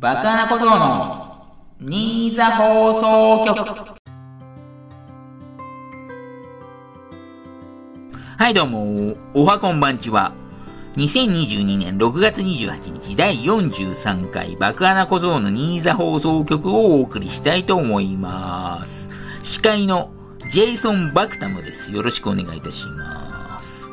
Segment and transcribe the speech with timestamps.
[0.00, 1.46] バカな小僧の
[1.78, 3.98] 新座放送局
[8.38, 10.32] はいどうも、おはこんばんちは。
[10.96, 19.10] 2022年6月28日第43回爆穴小僧の新座放送局をお送りしたいと思います。
[19.42, 20.10] 司会の
[20.50, 21.92] ジェイソン・バクタムです。
[21.92, 23.86] よろしくお願いいたします。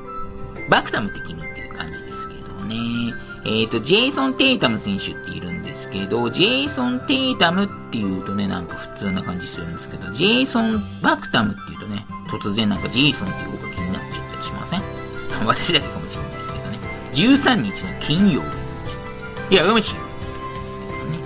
[0.69, 3.13] バクタムって君っていう感じですけどね。
[3.49, 14.81] えっ、と、ジェイソン・テイタム選手っているんですけど、ジェイソン・テイタムっていうとね、なんか普通な感じするんですけど、ジェイソン・バクタムっていうとね、突然なんかジェイソンっていう方が気になっちゃったりしません？
[15.45, 16.79] 私だけかもしれないですけどね。
[17.13, 19.53] 13日の金曜日。
[19.53, 21.19] いや、よしですけどね。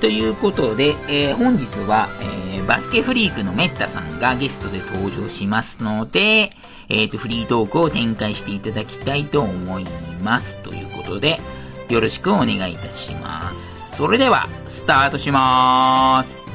[0.00, 6.50] ということで、えー本日は、えーバスケフリークのメッタさんがゲストで登場しますので、
[6.88, 9.84] えっ、と、フリートークを展開していただきたいと思い
[10.24, 10.56] ます。
[10.62, 11.40] ということで、
[11.88, 13.65] よろしくお願いいたします。
[13.96, 16.50] それでは、スタートします。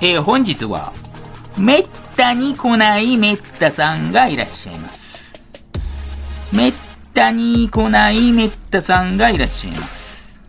[0.00, 0.92] えー本日は、
[1.58, 5.34] めったに来ないめったさんがいらっしゃいます。
[6.52, 6.72] めっ
[7.12, 10.40] たに来ないめったさんがいらっしゃいます。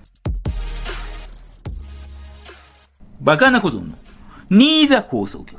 [3.20, 3.96] バカな小僧の、
[4.52, 5.59] ニーザ放送局。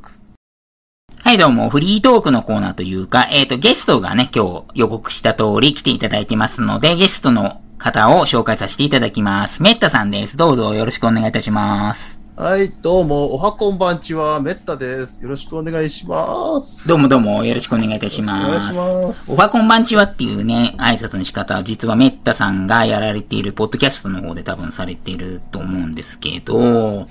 [1.30, 9.62] はい、どうも、フリートークのコーナーというか、えっ、と、ゲストがね、今日予告した通り来ていただいてますので、ゲストの方を紹介させていただきます。
[9.62, 10.36] メッタさんです。
[10.36, 12.20] どうぞよろしくお願いいたします。
[12.34, 15.22] はい、どうも、おはこんばんちは、めったです。
[15.22, 16.88] よろしくお願いします。
[16.88, 18.46] どうもどうもよろしくお願いいたします。
[18.46, 27.06] お願いしますおはこんばんちはっていうね、挨拶の仕方は実はメッタさんがやられているポッドキャストの方で多分されていると思うんですけど、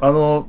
[0.00, 0.48] あの、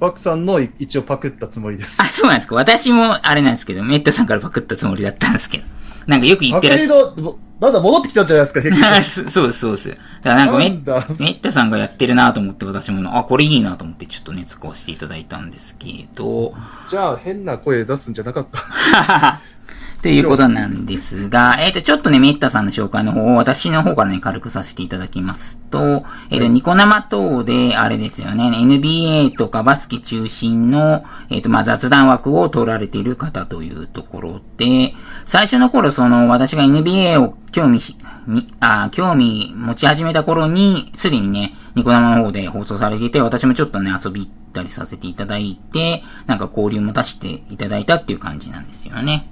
[0.00, 2.06] バクさんの一応パクったつもりですあ、。
[2.06, 2.54] そうなんですか。
[2.54, 5.64] 私もあれなんですけど、メッタさんからパクったつもりだったんですけど。
[6.06, 9.30] なんかよく言ってらっしゃリの、ぼなんだ、戻ってきたんじゃないですか、結構。
[9.30, 9.88] そうです、そうです。
[9.88, 16.54] だからなんかメなんだメッタさんがやってるなと思って私も、あ、これいいなと思ってちょっとね、使わせていただいたんですけど、
[16.88, 19.40] じゃあ、変な声出すんじゃなかった。
[20.02, 34.94] ということなんですが、えっ、と、ちょっとね、メッタさんの紹介の方を私の方からね、軽くさせていただきますと、えっ、と、ニコ生等で、あれですよね、NBA とかバスケ中心の、えっ、と、まあ、雑談枠を取られている方というところで、
[35.24, 37.96] 最初の頃、その、私が NBA を興味し、
[38.28, 49.28] に、あ、興味持ち始めた頃に、すでにね、ニコ生の方で放送されていて、私もちょっとね、遊び行ったりさせていただいて、なんか交流も出していただいたっていう感じなんですよね。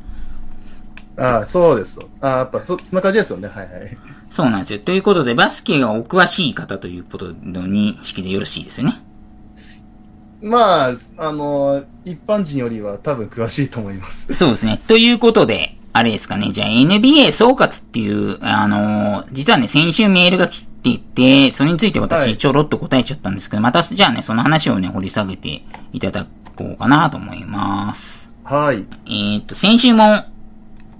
[1.18, 2.00] ああ、そうです。
[2.20, 3.48] ああ、やっぱそ、そんな感じですよね。
[3.48, 3.98] はいはい。
[4.30, 4.78] そうなんですよ。
[4.80, 9.02] ということで、バスケがお詳しい方ということの認識でよろしいですよね。
[10.42, 14.32] まあ、あの、一般人よりは多分詳しいと思います。
[14.34, 14.80] そうですね。
[14.86, 16.52] ということで、あれですかね。
[16.52, 25.62] じゃあ NBA 総括っていう、あのー実はね、先週メールが来てて、それについては私いちょろっと答えちゃったんですけど、またじゃあね、その話をね、掘り下げて
[25.94, 28.30] いただこうかなと思います。
[28.44, 28.84] はい。
[29.06, 30.22] えーっと、先週も、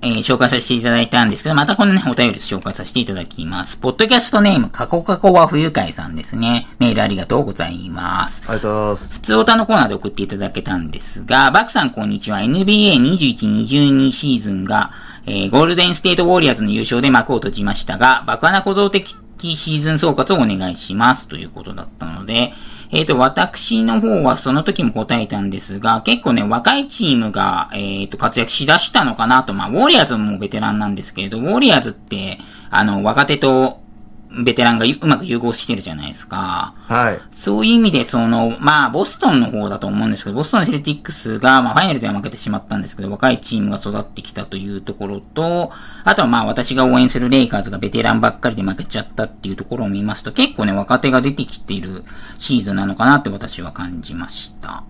[0.06, 3.76] えー紹介させていただいたんですけど、またこのね、お便り紹介させていただきます。
[3.76, 6.68] ポッドキャストネーム、カコカコは不愉快さんですね。
[6.78, 8.42] メールありがとうございます。
[8.46, 9.14] ありがとうございます。
[9.14, 12.38] 普通歌のコーナーで送っていただけたんですが、バクさんこんにちは。
[12.38, 14.92] NBA21-22 シーズンが、
[15.26, 21.26] えーゴールデンステートウォリアーズの優勝で幕を閉じましたが、爆穴小僧的シーズン総括をお願いします。
[21.26, 22.52] ということだったので、
[22.90, 32.38] えっ、と、私の方はその時も答えたんですが、結構ね、若いチームが、えっ、と、活躍しだしたのかなと、まあ、ウォリアーズもベテランなんですけれど、ウォリアーズって、
[32.70, 33.80] あの、若手と
[34.44, 36.74] ベテランがうまく融合してるじゃないですか。
[36.76, 37.20] はい。
[37.32, 45.70] そういう意味で、その、まあ、ボストンの方だと思うんですけど、ボストンセルティックスが、まあ、ファイナルでは負けてしまったんですけど、若いチームが育ってきたというところと、
[46.04, 52.04] あとはまあ、私が応援するレイカーズがベテランばっかりで負けちゃったっていうところを見ますと、結構ね、若手が出てきている
[52.38, 54.84] シーズンなのかなって私は感じました。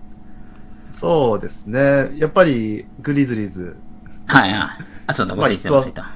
[0.91, 2.09] そうですね。
[2.17, 3.77] やっぱり、グリズリーズ、
[4.27, 4.69] はいはい。
[5.07, 6.07] あ、そうだ、忘れてた、忘れてた。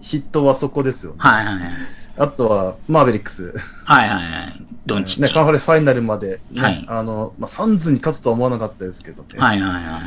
[0.00, 1.18] ヒットはそこですよね。
[1.20, 1.72] はいはいはい。
[2.16, 3.54] あとは、マーベリックス。
[3.84, 4.62] はいはいはい。
[4.86, 5.34] ドンチッね、チ。
[5.34, 9.28] カンファレンスファイナルまで、ねはいあの、まあ、サンズに勝つとは思わなかったですけどね。
[9.38, 10.02] はいはいはい。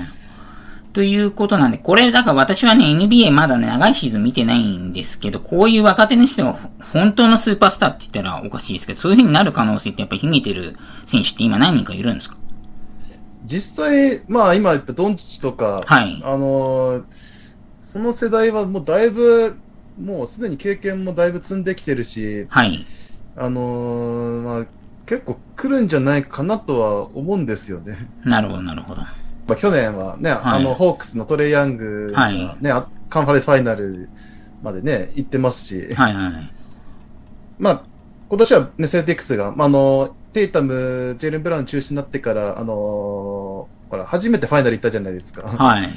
[0.94, 6.60] ということなんで、これ、だから私はね、NBA まだね、長いシーズン見てないんですけど、こういう若手の人が
[6.92, 12.36] 本当のスーパースターって言ったらおかしいですけど、そういう風になる可能性ってやっぱり秘めてる選手って今何人かいるんですか？
[13.46, 17.04] 実際、まあ今言ったドンチッチとか、はいあのー
[17.82, 19.56] その世代はもうだいぶ、
[20.02, 22.86] もうすでに経験もだいぶ積んできてるし、はい。
[23.36, 24.66] あのーまあ
[25.06, 27.98] 結構来るんじゃないかなとは思うんですよね。
[28.24, 29.02] なるほど、なるほど。
[29.48, 34.10] まあ去年はね、はいあの、ホークスのトレイヤングがね、はいあカンファレンスファイナル
[34.64, 36.52] までね、行ってますし、はいはい。
[37.60, 37.84] まあ、
[38.30, 45.44] 今年はね、セルティックスが、まあ、あの、テイタム、ジェイレン・ブラウン中止になってから、あのーほら、初めてファイナル行ったじゃないですか。
[45.44, 45.90] はい。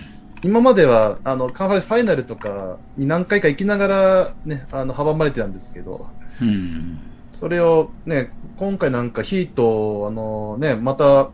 [0.43, 6.11] 今までは、あの、カンファレンスファイナルとかに何回か行きながら、ね、あの、阻まれてたんですけど、
[6.41, 6.99] うん。
[7.33, 11.31] それをね、今回なんかヒート、あのね、また、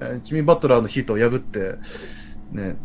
[0.00, 1.74] えージミー・バトラーのヒートを破って、
[2.52, 2.76] ね、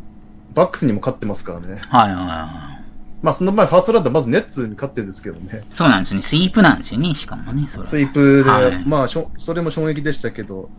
[0.53, 1.79] バックスにも勝ってますからね。
[1.89, 2.75] はいはいはい。
[3.21, 5.63] まあ、その前、ファーストラウンドはまずネッツに勝ってるんですけどね。
[5.71, 6.21] そうなんですね。
[6.21, 7.87] スイープなんですよね、しかもね、それは。
[7.87, 10.69] スイープで、はいまあしょ、それも衝撃でしたけど、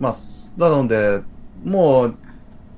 [0.00, 1.22] まあ、すなので、
[1.64, 2.14] もう、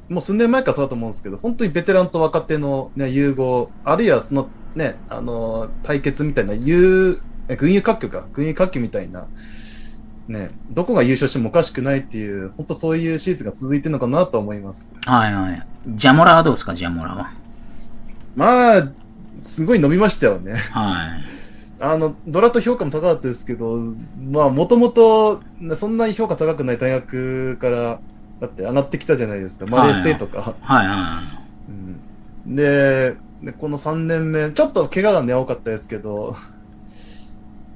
[0.09, 9.27] もう数年前からそうだと思うんですけど、本当にベテランと若手の、ね、融合、あるいはそのね、あの、対決みたいな、優、え群雄割拠か、群雄割拠みたいな、
[10.29, 14.91] ね、どこが優勝してもおかしくないっていう、本当そういうシーズンが続いてるのかなと思います。
[15.05, 15.67] はいはい。
[15.89, 17.33] ジャモラはどうですか、ジャモラは。
[18.37, 18.89] まあ、
[19.41, 20.55] すごい伸びましたよね。
[20.55, 21.39] はい。
[21.81, 23.81] あの、ドラフト評価も高かったですけど、
[24.31, 25.41] まあ、もともと、
[25.75, 28.01] そんなに評価高くない大学から、
[28.41, 29.67] だって上がってきたじゃないですか。
[29.67, 30.55] マレーステイとか。
[30.61, 31.21] はいは
[32.47, 36.37] うん、で、でこの3年目、ちょっと怪我がね、多かったですけど、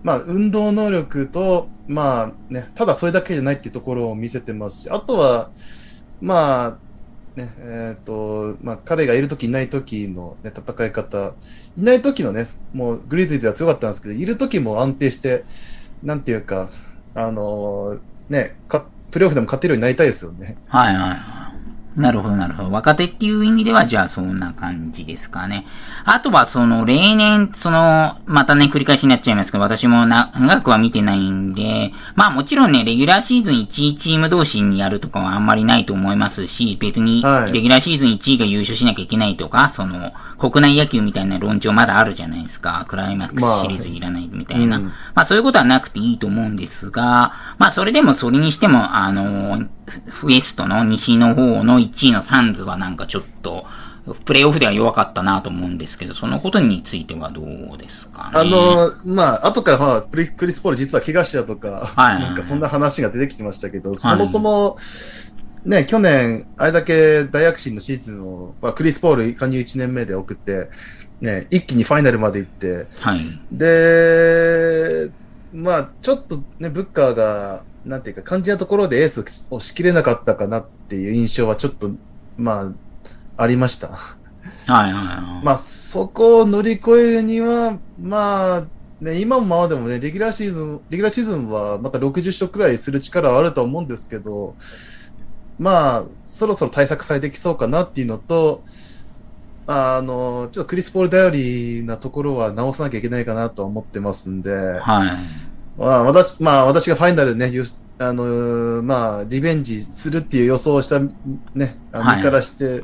[0.02, 5.50] まあ、運動能力と、まあね、ただそれだけじゃないっていうところを見せてますし、あとは、
[6.20, 11.34] まあ、ね、えっ、と、まあ、彼がいるときいないときの、ね、戦い方、
[11.78, 15.44] いないときのね、もうグリズリーズは強かったんですけど、いるときも安定して、
[16.02, 16.70] なんていうか、
[17.14, 17.98] あの
[18.28, 20.56] ね、かプレーオフでも勝てるようになりたいですよね。
[20.66, 21.51] はいはいはい。
[21.96, 22.70] なるほど、なるほど。
[22.70, 25.66] 若手っていう意味では、じゃあそんな感じですかね。
[26.04, 42.84] あとは、その、例年、その、またね、繰り返しになっちゃいますけど、私もな長くは見てないんで、まあもちろんね、レギュラーシーズン1位チーム同士にやるとかはあんまりないと思いますし、別には、いレギュラーシーズン1位が優勝しなきゃいけないとか、その、国内野球みたいな論調まだあるじゃないですか。
[42.88, 44.78] クライマックスシリーズいらないみたいな。
[44.78, 49.62] うんまあそういうことはなくていいと思うんですが、まあそれでもそれにしても、あの、
[50.24, 53.66] ウエストの西の方の1位のサンズはなんかちょっと、
[54.24, 58.40] プレイオフでは弱かったなと思うんですけど、そのことについてはどうですかね？
[58.40, 64.76] あの、まあ、後から、まあ、クリクリス・ポール実は怪我したとか、はいなんかそんな話が出てきてましたけど、そもそも、
[65.64, 70.68] ね、去年、あれだけ大躍進のシーズンを、まあ、クリス・ポール加入1年目で送って、
[71.20, 73.20] ね、一気にファイナルまで行って、はい。
[73.52, 75.10] で、
[75.52, 81.90] まあ、ちょっとね、ブッカーが、なんていうか、肝心なところでエースをしきれなかったかなっていう印象はちょっと、
[82.36, 82.72] ま
[83.36, 83.88] あ、ありました。
[83.88, 83.96] は
[84.68, 85.44] いはいはい。
[85.44, 88.64] まあ、そこを乗り越えるには、まあ、
[89.02, 94.54] ね、今もままでもね、レギュラーシーズン、レギュラーシーズンはまた60勝くらいする力はあると思うんですけど、
[95.58, 98.62] まあ、そろそろ対策されてきそうかなっていうのと、
[99.66, 105.08] あの、ちょっとクリス・ポール頼りなところは直さなきゃいけないかなとは思ってますんで、はい。
[105.78, 107.64] まあ、私、まあ、私がファイナルね、ゆ
[107.98, 110.98] あのーまあ、リベンジするっていう予想をした、
[111.54, 112.82] ね、あ身からして、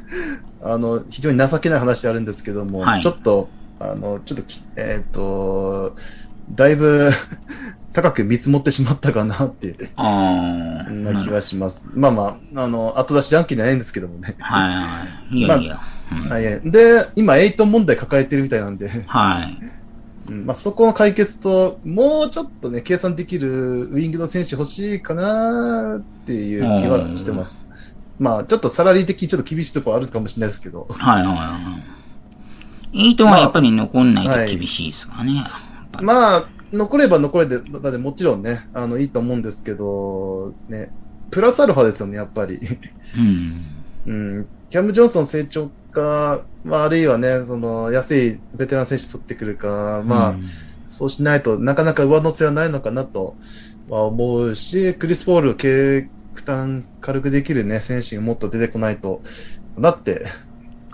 [0.62, 5.94] あの、非常に情けない話であるんですけども、はいちょっと、あの、ちょっとき、えっ、と、
[6.50, 7.10] だいぶ
[7.92, 10.84] 高く見積もってしまったかなって、ああ。
[10.84, 11.88] そんな気がします。
[11.94, 14.34] まあまあ、あの、後出しジャンキーじゃないんですけどもね。
[14.38, 14.86] はいは
[15.30, 15.36] い。
[15.38, 15.80] いやいや。
[16.12, 19.58] うんはいで、今、エイト問題抱えてるみたいなんで、はい。
[20.28, 27.70] うんまあ、そこの解決と、もうちょっとね、計算できるウイングの選手欲しいかなっていう気はしてます。
[28.18, 30.86] まあ、ちょっとサラリー的にちょっと厳しいところあるかもしれないですけど。
[30.90, 31.80] はいはいは
[32.92, 33.06] い。
[33.08, 35.44] エイトはやっぱり残んないと厳しいですかね。
[36.00, 40.90] まあ、残れば残れで、だってもちろんね、あの、いいと思うんですけど、ね、
[41.30, 42.58] プラスアルファですよね、やっぱり。
[44.06, 44.12] うん。
[44.12, 50.44] うん、キャム・ジョンソン成長か、まあ、あるいはね、その、安いベテラン選手取ってくるか、まあ、うん
[50.88, 53.34] そうしないとなかなか上乗せはないのかなと
[53.88, 59.20] は思うし、クリス・ポール経負担軽くできるね、選手がもっと出てこないと
[59.76, 60.26] なって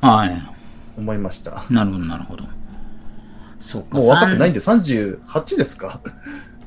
[0.01, 0.43] はい。
[0.97, 1.65] 思いました。
[1.69, 2.45] なるほど、なるほど。
[3.61, 3.99] そうか。
[3.99, 4.61] もう分かってないんで。
[4.61, 6.01] で38ですか？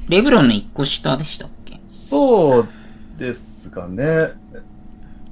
[0.08, 1.82] レブロンの一個下でしたっけ？
[1.88, 2.68] そう
[3.18, 4.34] ですかね。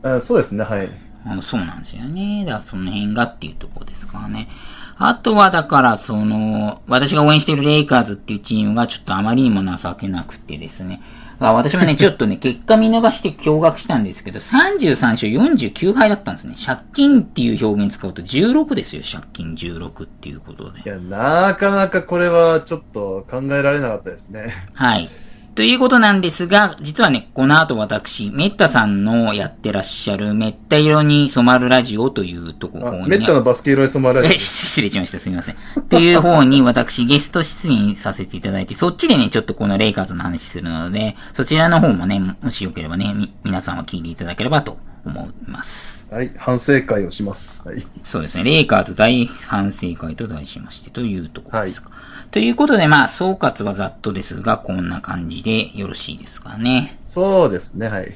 [0.02, 0.90] あそうですね、はい。
[1.26, 2.44] あそうなんですよね。
[2.46, 4.50] だからその辺がっていうところですからね。
[4.98, 11.02] あとはだから、その、私が応援しているレイカーズっていうチームがちょっとあまりにも情けなくてですね。
[11.40, 16.56] あ私もね、 ちょっとね、結果見逃して驚愕したんですけど、33勝49敗だったんですね。
[16.64, 20.84] 借金っていう表現使うと16ですよ、借金16っていうことでい。
[20.86, 24.54] や、なかなかこれはちょっと考えられなかったですね。
[24.74, 25.10] はい。
[25.56, 35.20] ということなんですが、実はね、この後私、メッタさんのやってらっしゃる、メッタ色に染まるラジオというところに、メッタのバスケ色に染まるラジえ、失礼しました。
[35.20, 35.56] すみません。
[35.80, 46.08] っていう方に私ゲスト出演させていただいて、そっちでね、ちょっとこのレイカーズの話するので、そちらの方もね、もしよければね、み皆さんは聞いていただければと思います。
[46.10, 47.68] はい、反省会をします。
[47.68, 47.84] はい。
[48.04, 48.44] そうですね。
[48.44, 51.92] レイカーズ大反省会と題しましてというところですか。
[52.34, 56.98] ということで、まあ、総括はざっとですが、こんな感じでよろしいですかね。
[57.08, 58.16] そうですね、はい。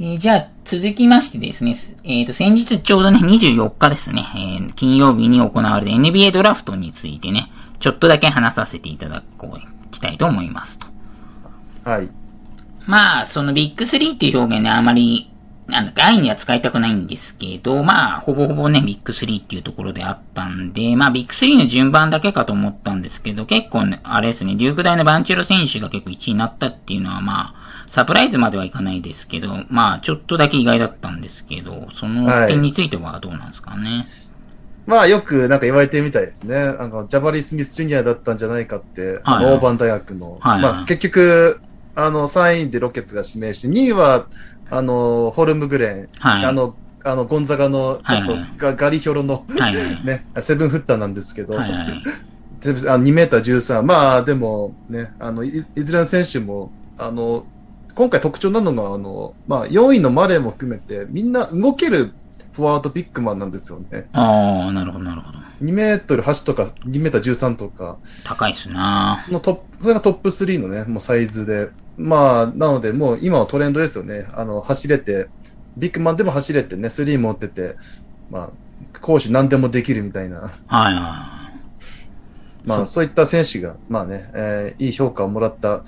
[0.00, 10.86] えーじゃあ、続きましてですね、すえっ、と、先日ちょうどね、24日ですね、えー金曜日に行われた NBA ドラフトについてね、ちょっとだけ話させていただこう、きたいと思いますと。
[11.82, 12.08] はい。
[12.86, 15.31] まあ、そのビッグ3っていう表現ね、あまり、
[15.66, 27.54] なんだか、安易には使いたくないんですけど、まあ、ほぼほぼね、ビッグ3っていうところであったんで、まあ、ビッグ3の順番だけかと思ったんですけど、結構ね、あれですね、デューク大のバンチェロ選手が結構1位になったっていうのは、まあ、
[27.86, 34.06] サプライズまではいかないですけど、まあ、ちょっとだけ意外だったんですけど、そのはい点についてはどうなんですかね。
[34.86, 36.56] まあよくなんか言われてるみたいですね。
[36.56, 40.38] あの、ジャバリー・スミス・ジュニアだったんじゃないかって、あはいオーバン大学の。
[40.40, 41.60] はいはいまあ結局、
[41.94, 44.26] あの、3位でロケッツが指名して、2位は、
[44.72, 46.46] あの、ホルムグレン、はい。
[46.46, 46.74] あの、
[47.04, 49.44] あの、ゴンザガの、ちょっとはいはいガ、ガリヒョロの。
[50.02, 52.02] ね、セブンフッターなんですけど、はいはい。
[52.60, 53.82] であの2メーター13。
[53.82, 57.44] まあ、でもね、あの、いいずれの選手も、あの、
[57.94, 62.12] 今回特徴なのが、あの、まあ、4位のマレーも含めて、みんな動ける
[62.54, 64.08] フォワードビッグマンなんですよね。
[64.14, 65.38] ああ、なるほど、なるほど。
[65.62, 71.68] 2メートル8とか、2メーター13とか、高いっすなのトップ、それがトップ3のね、もうサイズで。
[72.02, 74.26] まあ、なので、もう今はトレンドですよね。
[74.34, 75.28] あの、走れて、
[75.76, 77.76] ビッグマンでも走れてね、スリー持ってて、
[78.30, 78.50] まあ、
[79.00, 80.52] 攻守何でもできるみたいな。
[80.66, 81.42] はいは
[82.64, 85.82] まあ、そういった選手が、まあね、えーいい評価をもらったっ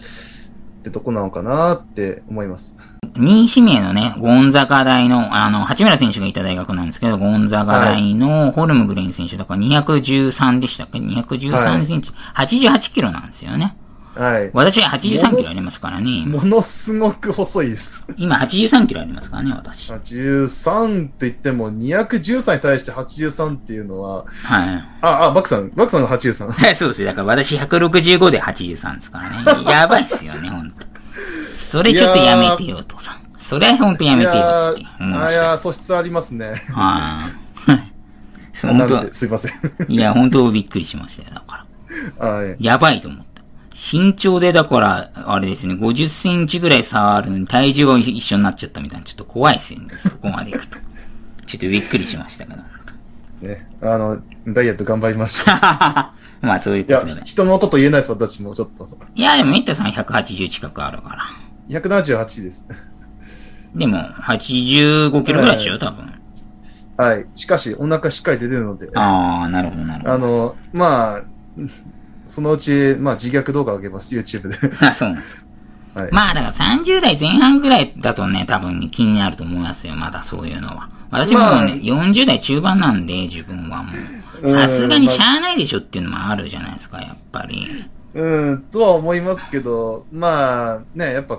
[0.83, 2.76] てとこなのかなって思います。
[3.16, 3.18] い。
[3.18, 13.76] 2位指名のね、ゴンザガ大の、あの、八村選手がいた大学なんですけど、ゴンザガ大のホルムグレン選手だから213でしたっけ ?213 センチ、88キロなんですよね。
[14.14, 14.50] はい。
[14.52, 16.23] 私は83キロありますからね。
[16.25, 18.06] 今ものすごく細いです。
[18.16, 19.90] 今83キロありますからね、私。
[19.90, 20.00] はい。
[20.00, 24.25] 83って言っても、213に対して83っていうのは、
[25.00, 26.52] あ、あ、バクさん、バクさんが83。
[26.75, 27.09] そうですよ。
[27.09, 29.64] だから私165で83ですからね。
[29.64, 30.87] やばいっすよね、ほんと。
[31.54, 33.16] それちょっとやめてよ、お父さん。
[33.38, 34.42] それはほんとやめてよ
[34.73, 36.64] って思いましたいやー、素質ありますね。
[36.73, 37.44] はい。
[38.62, 39.52] 本当すいません。
[39.88, 41.64] いや、本当びっくりしましたよ、だか
[42.18, 42.26] ら。
[42.28, 42.56] はい。
[42.61, 43.34] やばいと思った。
[43.75, 50.78] 身長でだから、あれですね、50センチぐらい差あるのに体重が一緒になっちゃったみたいな、ちょっと怖いですよね、そこまでいくと。
[51.47, 52.54] ちょっとびっくりしましたか
[53.43, 55.47] ら、ね、あの、ダイエット頑張りましょう。
[56.47, 58.88] まあそういういやことで。、人のこと言えないです、私もちょっと。
[59.14, 61.25] いや、でもメッタさん180近くあるから。
[61.69, 62.69] 178です。
[63.75, 66.12] でも、85キロぐらいでしょ、多分。
[66.97, 67.26] はい。
[67.35, 70.19] しかし、お腹しっかり出てるので、あああ、なるほど、なるほど。
[70.19, 71.23] の、まあ、
[72.35, 74.59] そのうち、まあ、自虐動画上げます、YouTube で。
[74.85, 75.45] あ、そうなんですか。
[75.95, 76.12] はい。
[76.12, 80.88] まあだから30代前半ぐらいだとね、多分気になると思いますよ、まだそういうのは。
[81.12, 83.93] 私もね、まあ40代中盤なんで、自分はも
[84.43, 84.49] う。
[84.49, 87.85] さすがにしゃあないでしょっていうのもあるじゃないですか、やっぱり。
[88.14, 91.38] うん、とは思いますけど、まあ、ね、やっぱ、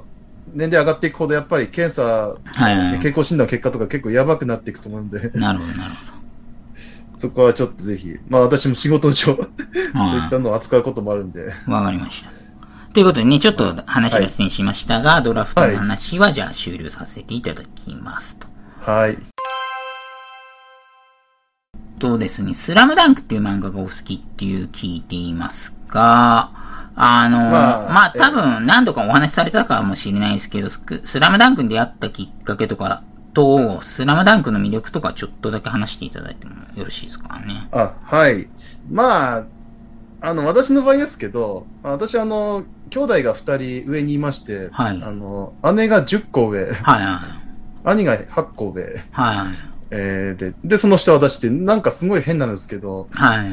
[0.53, 6.14] 年齢上がっていくほど、やっぱり検査、はいはいはい健康診断の結果とか結構やばくなっていくと思うんで、なるほど、なるほ
[7.17, 9.43] そこはちょっとぜひ、まあ私も仕事上、そうど。
[9.43, 9.47] い
[9.93, 11.71] はったのを扱うこともあるんで、い。
[11.71, 12.29] わかりました。
[12.93, 18.47] ということでね、ちょっと話が脱線しましたが、ドラフトの話はじゃあ終了させていただきますと。
[18.81, 19.17] はい。
[21.99, 26.51] とですね、スラムダンクっていう漫画がお好きっていう聞いていますが、
[26.95, 33.03] あの、まあ、まあ多分何度かお話しされたかもしれないですけど、スラムダンクに出会ったきっかけとか
[33.35, 37.67] と、スラムダンクの魅力とかちょっとだけ話していただいてもよろしいですかね。
[37.71, 38.47] あ、はい。
[38.89, 39.43] まあ、
[40.21, 47.45] あの、私の場合ですけど、私、あの、兄弟が2人上にいまして、はいあの、姉が10個上、はいはい。
[47.83, 49.47] 兄が8個上、はいはい。
[49.91, 53.47] えーで、で、その下私って、なんかすごい変なんですけど、はい。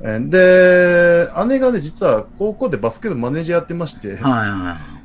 [0.00, 4.95] えーで、姉がね、実は高校でバスケ部マネージャーやってまして、はいはい。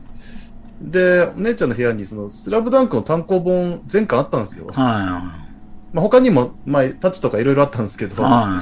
[0.81, 4.67] で、お姉ちゃんの部屋に、その、スラムダンクの単行本全巻あったんですよ。
[4.67, 4.75] はい
[5.93, 8.31] まあ、他にも、まあ、タッチとかいろいろあったんですけど、はい。
[8.33, 8.61] は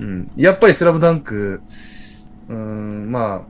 [0.00, 0.30] うん。
[0.36, 1.62] やっぱりスラムダンク、
[2.48, 3.42] うーん、まあ、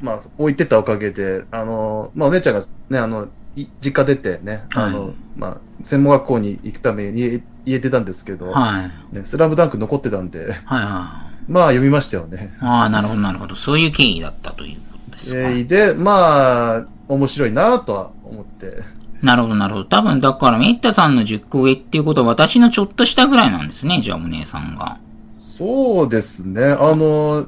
[0.00, 8.52] まあ、置いてたおかげで、あの、まあ、お姉ちゃんがね、あの、い実家出てね、あの、はいまあ、専門学校に行くために家家出たんですけど、い。
[8.52, 9.14] はい。
[9.14, 12.56] ね、スラムダンク残ってたんで、はいはまあ読みましたよね。
[12.60, 13.54] ああ、なるほど、なるほど。
[13.54, 15.38] そういう経緯だったということですか。
[15.38, 18.82] えーで、まあ、面白いなとは思って。
[19.22, 19.84] なるほど、なるほど。
[19.86, 24.98] 多分、だから、メッタさんの10個上っていうことは私のちょっとしたぐらいなんですね、じゃあお姉さんが。
[25.34, 26.64] そうですね。
[26.64, 27.46] あの、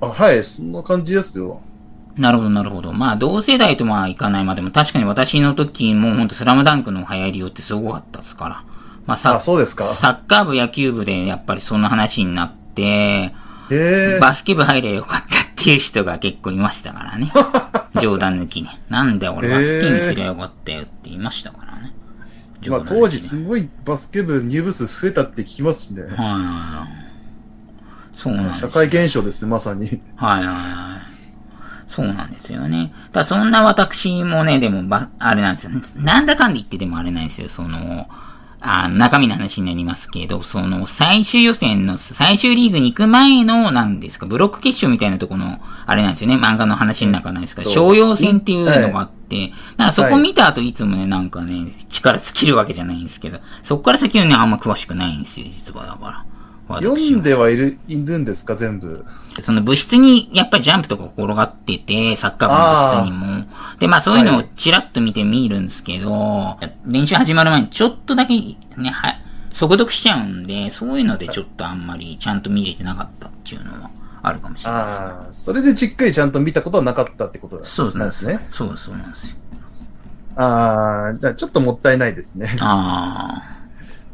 [0.00, 1.60] あはい、そんな感じですよ。
[2.16, 2.92] なるほど、なるほど。
[2.92, 8.64] まあ、同世代とまあいかないまでも、確かに私の時もほんとスラムダンクの流行りよってすごかったですから。
[9.06, 9.84] まあ、サあ、そうですか。
[9.84, 13.32] サッカー部、野球部でやっぱりそんな話になって。
[14.20, 17.32] バスケ部入ればよかったっていう人が結構いましたからね。
[18.00, 18.68] 冗談抜きに。
[18.90, 21.94] なんで俺バスケにすりゃよかったよって言いましたからね。
[22.68, 26.02] まあ、当時すごいバスケ部入部数増えたって聞きますしね。
[26.02, 27.06] はいはいはい。
[28.14, 29.86] そうなんです社会現象ですね、まさに。
[30.16, 31.16] はいはいはい。
[31.88, 32.92] そうなんですよね。
[33.12, 35.70] ただそんな私もね、でもば、あれなんですよ。
[35.96, 37.48] なんだかんだ言ってでもあれなんですよ。
[37.48, 38.08] その、
[38.68, 46.36] あ中身の話になりますけど、その、最終予選の、最終リーグに行く前の、なんですか、ブロック決勝みたいなところの、あれなんですよね。
[46.36, 56.24] 漫画の話の中なんですが、そう商用戦っていうのがあって、なんかそこ見た後いつもね、なんかね、力尽きるわけじゃないんですけど、そこから先はね、あんま詳しくないんですよ、実はだから。
[56.68, 59.04] 読んではいる、いるんですか、全部？
[59.40, 63.46] その部室にやっぱりジャンプとか転がってて、サッカー部の部室にも。
[63.78, 68.56] で、まあそういうのをチラッと見てみるんですけど、練習始まる前にちょっとだけね、
[68.90, 69.18] は、
[69.50, 73.90] 速読しちゃうんで、そういうのでちょっとあんまりちゃんと見れてなかったっていうのは
[74.22, 75.04] あるかもしれないですね。
[75.04, 78.40] ああ、それでじっくりちゃんと見たことはなかったってことそうなんですね。
[78.50, 79.36] そうです、そうなんですよ。
[80.36, 82.56] ああ、じゃあちょっともったいないですね。
[82.60, 83.40] あ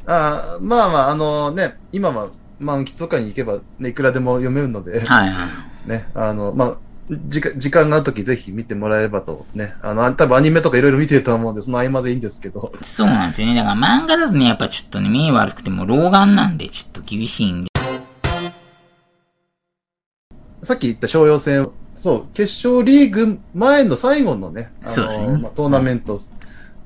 [0.06, 2.28] ああ、まあまあ、あのね、今は
[2.62, 5.46] 満喫とかに行けば、ね、いくらでも読めるので、あ、はいは
[5.86, 5.88] い。
[5.88, 6.76] ね、あの、まあ、
[7.10, 13.54] 時間時間があるときぜひ見てもらえればと、ね、あの、多分アニメとかいろいろ見てると思うんで、その合間でいいんですけど、そうなんですよね。
[13.54, 17.70] だから漫画だとね、やっぱちょっとね、目悪くても老眼なんでちょっと厳しいんで。
[20.62, 26.18] さっき言った商用戦、そう、決勝リーグ前の最後のね、あそうですねの、まあ、トーナメント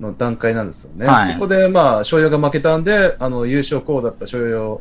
[0.00, 1.06] の段階なんですよね。
[1.06, 4.80] はいそこで、まあ、商用が負けたんで、あの、優勝候補だった商用、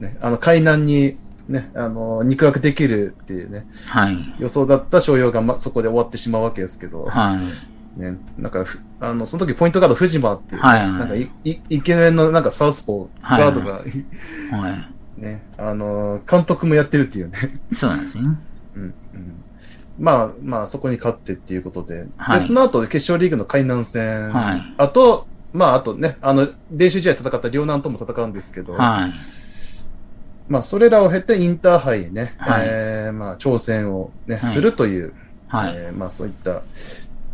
[0.00, 1.16] ね、あの、海南に、
[1.48, 4.16] ね、あの、肉薄できるっていうね、はい。
[4.38, 7.38] 予想だった商用が、ま、そこで終わってしまうわけですけど、は
[7.96, 8.00] い。
[8.00, 13.72] ね、なんかふ、あの、その時ポイントガード藤間っていうね、はいはいなんかい、い、イケメンのなんかサウスポーはいガードが、
[14.58, 14.90] はい。
[15.20, 17.60] ね、あの、監督もやってるっていうね。
[17.72, 18.22] そうなんですね。
[18.22, 18.94] うんうん
[19.98, 22.06] まあ、まあ、そこに勝ってっていうことで。
[22.16, 24.32] はいで、その後、決勝リーグの海南戦。
[24.32, 29.12] はいあと、まあ、あとね、あの、練習試合戦った両南とも戦うんですけど、はい。
[30.50, 35.14] まあ、それらを経てインターハイへね、はいえーまあ、挑戦をね、はいするという、
[35.48, 35.74] はい。
[35.76, 36.62] えーまあ、そういった、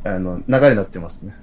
[0.04, 1.34] あの、流れになってますね。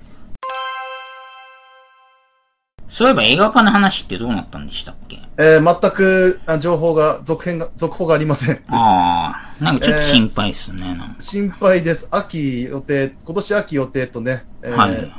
[2.87, 5.17] そういえば映画化の話ってどうなったんでしたっけ？
[5.39, 8.61] えー全くあ情報が、続編が、続報がありません。
[8.67, 11.15] ああ、なんかちょっと心配っすね、なんか。
[11.17, 12.07] 心配です。
[12.11, 15.11] 秋予定、今年秋予定とね、えーはい。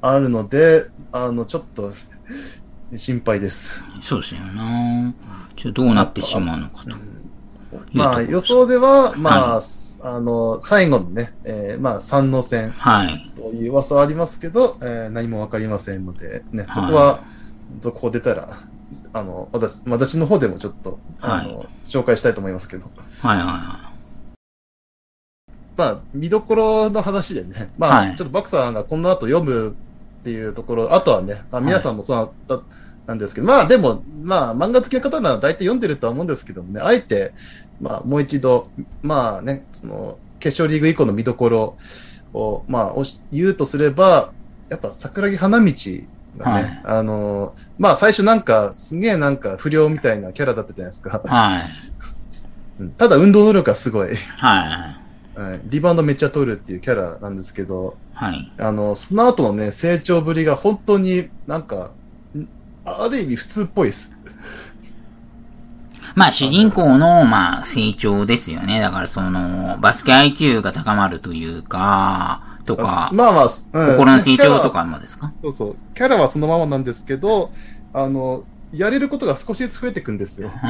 [0.00, 1.92] あるので、あの、ちょっと、
[2.96, 3.84] 心配です。
[4.02, 5.14] そうですよな
[5.56, 6.96] ちょっとどうなってしまうのかと。
[7.92, 9.62] まあ、予想では、まあ、は
[10.02, 13.32] あの、最後のね、えーまあ、三の戦はい。
[13.36, 17.24] という噂はありますけど、えー何もわかりませんので、ね、そこは、
[17.80, 18.58] 続報出たら、
[19.12, 22.90] あの、私、私の方でもちょっと、あの、紹介したいと思いますけど。
[23.22, 23.86] はいはいは
[25.76, 28.16] まあ、見どころの話でね、まあ、はい。
[28.16, 29.76] ちょっとバクさんがこの後読む
[30.20, 32.62] っていうところ、あとはね、あ皆さんもそうだっ
[33.06, 37.32] たんですけど、まあでも、まあ漫画好きの方なら大体読んでるとは思うんですけどもね、あえて、
[37.80, 38.68] まあもう一度、
[39.02, 41.76] まあね、その、決勝リーグ以降の見どころ
[42.32, 44.32] を、まあおし言うとすれば、
[44.68, 45.72] やっぱ桜木花道
[46.38, 51.22] がね、あの、まあ最初なんか、すげえなんか不良みたいなキャラだったじゃないですか。
[51.24, 51.28] い。
[51.28, 51.62] はい。
[52.80, 54.08] うんただ運動能力がすごい。
[54.08, 54.16] はい。
[54.18, 58.52] はいリバウンドめっちゃ取るっていうキャラなんですけど、はい。
[58.58, 61.90] あの、その後のね、成長ぶりが本当になんか、ん
[62.86, 64.16] ある意味普通っぽいです。
[66.14, 68.80] まあ、主人公の、まあ、成長ですよね。
[68.80, 74.70] だから、その、バスケ IQ が高まるというか、とか、まあまあ、うん心の成長と。
[74.70, 75.32] かもですか？
[75.42, 75.76] そうそう。
[75.94, 77.50] キャラはそのままなんですけど、
[77.92, 80.50] あの、やれることが少しずつ増えていくんですよ。
[80.64, 80.66] う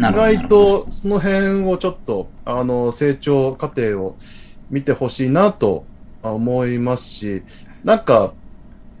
[0.00, 0.04] ん。
[0.04, 0.12] 意。
[0.12, 4.16] 外とその辺をちょっと、あの、成長過程を
[4.70, 5.84] 見てほしいなと
[6.22, 7.42] 思いますし、
[7.84, 8.32] なんか、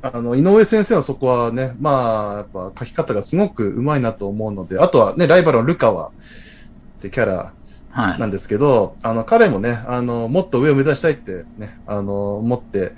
[0.02, 7.52] あの、井上先生のそこはね、まあ、やっぱ書き方がすごくうまいなと思うので、あとはね、ライバルのルカワってキャラ
[7.92, 8.18] はい。
[8.18, 12.92] なんですけど、あの、彼もね、あの、もっと上を目指したいってね、あの、思って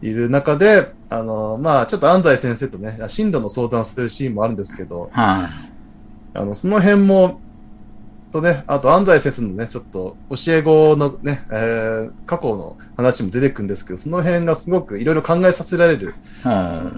[0.00, 5.48] いる中で、あの、まあ、ちょっと安西先生とね、進路の相談するシーンもあるんですけど、は
[6.34, 7.40] あの、その辺も、
[8.32, 16.14] とね、あと安西先生のね、ちょっと教え子のね、えー、過去の話も出てくるんですけど、その辺がすごくいろいろ考えさせられる、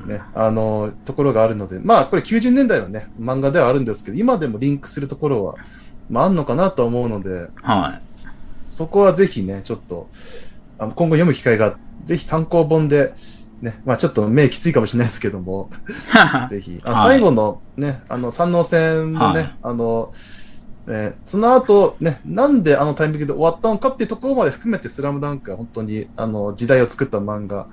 [0.07, 5.57] ね、あの、ところがあるので、まあ、これ90年代のね、漫画ではあるんですけど、今でもリンクするところは、
[6.09, 8.01] まあ、あんのかなと思うので、はい。
[8.67, 10.09] そこはぜひね、ちょっと、
[10.79, 13.13] あの今後読む機会が、ぜひ単行本で、
[13.61, 15.71] ね、まあちょっと目きついかもしれないですけども、
[16.51, 19.55] ぜひ、あはい最後のね、あの、三能戦のね、はい。
[19.63, 20.13] あの、
[20.87, 27.69] えーその後、ね、なんであのタイミングで終わったのかっていうところまで含めて、スラムダンクは本当に、あの、時代を作った漫画、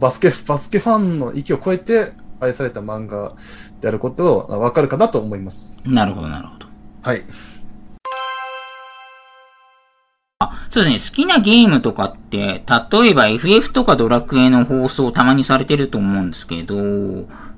[0.00, 3.34] バスケ、バスケファンの域を超えて愛された漫画
[3.80, 5.76] であることをわかるかなと思います。
[5.84, 6.66] なるほど、なるほど。
[7.02, 7.22] はい。
[10.40, 11.10] あ、そうですね。
[11.10, 16.74] 好きなゲームとかって、例えば FF とかドラクエの放送たまにされてると思うんですけど、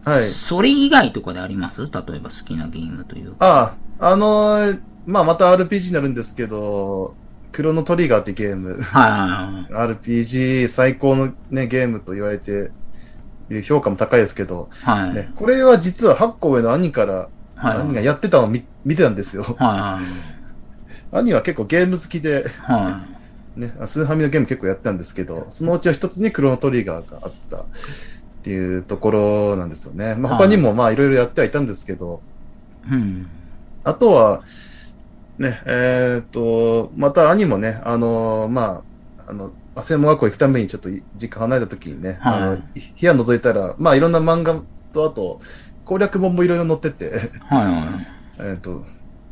[0.05, 0.31] はい。
[0.31, 1.83] それ以外とかであります？
[1.83, 3.37] 例えば好きなゲームというか。
[3.47, 3.75] あ
[4.07, 7.15] あ、あのーまあまた RPG になるんですけど、
[7.53, 9.97] クロノトリガーってゲーム、はいはいはい。
[9.97, 12.71] RPG 最高のね、ゲームと言われて、
[13.63, 15.15] 評価も高いですけど、はい。
[15.15, 17.79] ね、これは実は8個上の兄から、はい。
[17.81, 19.43] 兄がやってたのを見見てたんですよ。
[19.59, 20.01] は
[21.13, 21.17] い。
[21.17, 23.07] 兄は結構ゲーム好きで、は
[23.57, 27.67] ね、スーファミのゲーム結構やってたんですけど、そのうちの一つにクロノトリガーがあった
[28.45, 30.17] っていうところなんですよね。
[30.17, 32.21] まあ、他にもまあいろいろやってはいたんですけど、
[32.87, 32.93] い。
[32.93, 33.27] うん。
[33.85, 34.43] あとは、
[35.39, 38.83] ね、えっ、と、また兄もね、あのま
[39.27, 39.51] あ、あの、
[39.83, 42.63] 専門学校行くためにちょっと実家離れた時にね、はいあの、部
[43.01, 44.61] 屋覗いたら、まあいろんな漫画
[44.93, 45.41] と、あと、
[45.87, 47.85] 攻略本もいろいろ載ってて、はいはい。
[48.51, 48.85] えっと、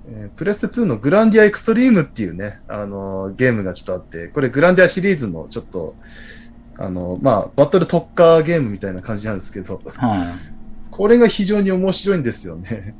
[0.09, 5.96] えープレステ2のグランディアエクストリームっていうね、あのゲームがちょっとあって、これグランディアシリーズのちょっと、
[6.83, 10.35] あの、まあ、バトル特化ゲームみたいな感じなんですけど、は
[10.90, 12.97] これが非常に面白いんですよね。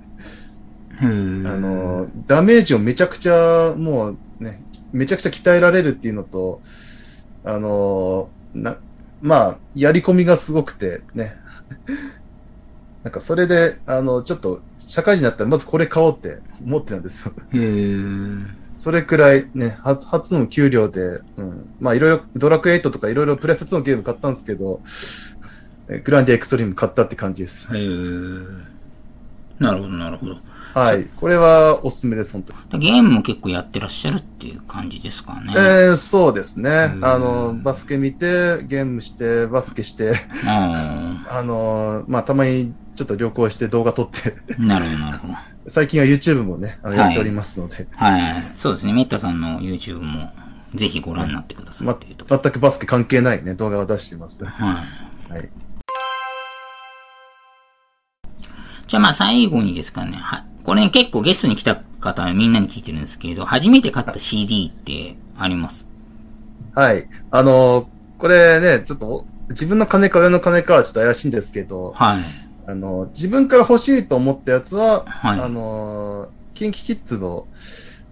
[1.01, 6.61] あの、ダメージをめちゃくちゃ、もうね、めちゃくちゃ鍛えられるっていうのと、
[7.45, 8.77] あの、な、
[9.21, 11.35] まあ、やり込みがすごくて、ね。
[13.03, 17.33] なんかそれで、あの、ちょっと、社会人になったらまずこれ買おうって思ってたんですよ。
[17.53, 21.73] へーそれくらいね、は初の給料で、うん。
[21.79, 24.81] まあいろいろ、ドラクエ8とかいろいろプレステ2のゲーム買ったんですけど、
[25.89, 27.69] えグランディアエクストリーム買ったって感じです。
[27.69, 28.65] へー
[29.61, 30.37] なるほど、なるほど。
[30.75, 31.05] はい。
[31.05, 32.89] これはおすすめです、本当に。
[32.89, 35.53] ゲームも結構やってらっしゃるっていう感じですかね。
[35.55, 36.99] えー、そうですねう。
[36.99, 40.15] んあの、バスケ見て、ゲームして、バスケして、
[40.45, 45.35] あ あの、まあ、たまにちょっと旅行して動画撮って、あ、なるほど、なるほど。
[45.69, 48.53] 最近は YouTube もね、あのはいやっておりますので、はい。
[48.57, 48.93] そうですね。
[48.93, 50.33] メッタさんの YouTube も
[50.75, 54.43] ぜひご覧になってくださいまっていうとこ全くバスケ関係ないね、動画を出しています。
[54.45, 54.51] ろ。
[54.51, 54.83] は
[55.31, 55.33] い。
[55.33, 55.49] はい。
[58.87, 60.19] じゃあまあ最後にですかね。
[60.19, 65.89] はこれ、ね、結構ゲストに来た方はみんなに聞いてるんですけど、初めて買った CD ってあります？
[66.75, 67.09] はい。
[67.31, 72.23] あの、これね、ちょっと、自分の金か親の金かはちょっと怪しいんですけど、はい。
[72.67, 77.47] あの、自分から欲しいと思ったやつは、はいあの、キンキキッズの、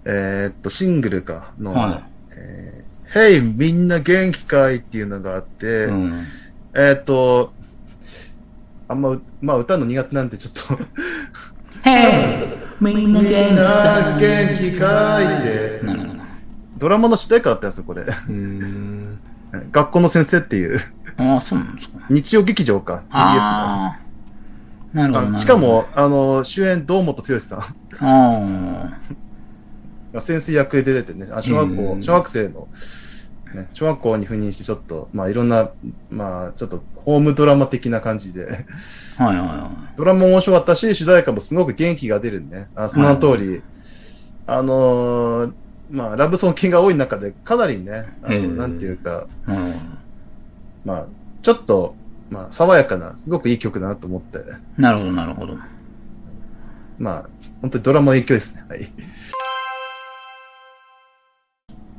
[0.04, 2.02] えーっと、シングルかの、は
[2.36, 5.84] えー、Hey みんな元気かいっていうのがあって、い。
[5.86, 6.12] うん。
[6.74, 7.52] えーっと、
[8.88, 10.78] あんまう、まあ歌うの苦手なんでちょっ
[11.82, 14.18] と、へい みんな元な
[14.58, 15.80] 気かいって。
[16.78, 18.06] ドラマの主題歌だったんですよ、これ。
[19.70, 20.80] 学校の先生っていう、
[21.18, 21.98] ああ、そうなんですか。
[22.08, 23.94] 日曜劇場か、TBS の。
[24.94, 25.08] ああ。
[25.08, 25.36] なるほど。
[25.36, 27.60] しかも、あの、主演、堂本剛さん
[28.00, 29.00] あ
[30.12, 32.68] が先生役で出ててね、あ小学へ校、ー小学生の、
[33.54, 35.70] ね、小学校に赴任してちょっと、まあいろんな、
[36.10, 38.66] まあちょっとホームドラマ的な感じで、
[39.18, 39.24] あ。
[39.24, 42.68] はいはいはドラマも面白かったし、主題歌もすごく元気が出るね。
[42.74, 43.62] あその通り、
[44.46, 45.52] あのー
[45.90, 49.26] まあラブソングが多い中でかなりね、あのなんていうか、
[50.84, 51.06] まあ
[51.42, 51.94] ちょっと、
[52.30, 54.44] まあ爽やかな、すごくいい曲だなと思って、ど。
[54.78, 55.56] なるほど、なるほど。
[56.98, 57.28] まあ
[57.60, 58.64] 本当にドラマの影響ですね。
[58.68, 58.88] はい。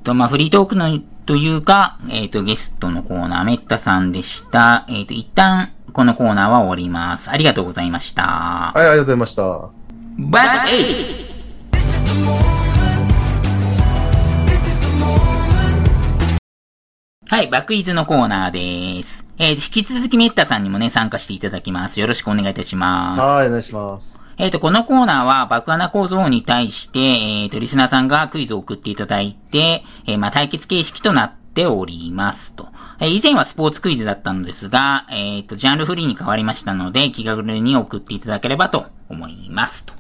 [0.04, 4.86] と、まあ、フリートークの、というか、えっ、と、ゲストのコーナー、メッタさんでした。
[4.90, 7.30] えっ、と、一旦、このコーナーは終わります。
[7.30, 8.24] ありがとうございました。
[8.24, 9.70] はい、ありがとうございました。
[10.18, 11.28] バッ
[12.68, 12.71] イ
[17.32, 19.26] はい、バックイズのコーナーです。
[19.38, 22.02] えー、引き続きメッタさんにもね、参加していただきます。
[22.02, 23.22] よろしくお願いいたします。
[23.22, 24.20] はい、お願いします。
[24.38, 32.68] えっ、と、このコーナーは爆穴構造に対して、えっ、と、リスナーさんがクイズを送っていただいて、えーまあ、対決形式となっておりますと。
[33.00, 39.94] えー以前はスポーツクイズだったのですが、えっ、と、ジャンルフリーに変わりましたので、気軽に送っていただければと思いますと。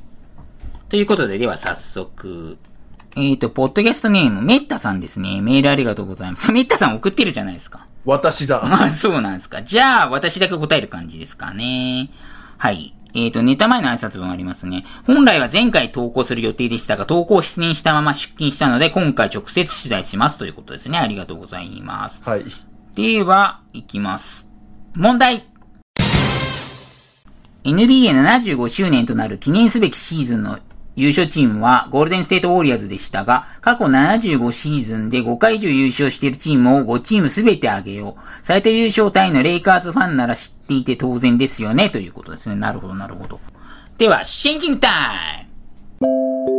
[0.89, 2.57] ということで、では早速、
[3.15, 5.41] えっ、と、ポッドキャストネーム、メッタさんですね。
[5.41, 6.51] メールありがとうございます。
[6.51, 7.85] メッタさん送ってるじゃないですか。
[8.05, 8.61] 私だ。
[8.63, 9.63] まあ、そうなんですか。
[9.63, 12.09] じゃあ、私だけ答える感じですかね。
[12.57, 12.95] はい。
[13.13, 14.85] えっ、と、ネタ前の挨拶文ありますね。
[15.05, 20.97] 本来は前回投稿する予定でしたが、投稿出演したまま出勤したので、今回直接取材しますということですね。
[20.97, 22.23] ありがとうございます。
[22.23, 22.45] はい。
[22.95, 24.47] では、いきます。
[24.95, 25.51] 問題
[27.63, 30.59] NBA75 周年となる記念すべきシーズンの
[30.95, 38.21] 優勝チームはゴールデンステートウォリアーズでしたが、過去75シーズンで5回以上優勝しているチームを5チームすべてあげよう。
[38.43, 42.55] 最低優勝タイのレイカーズファンなら知っていて当然ですよね、ということですね。
[42.55, 43.39] なるほど、なるほど。
[43.97, 45.47] では、シンキングタイ
[46.01, 46.50] ム